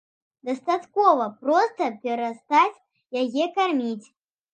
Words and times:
Дастаткова 0.47 1.27
проста 1.41 1.89
перастаць 2.07 2.81
яе 3.21 3.45
карміць. 3.59 4.07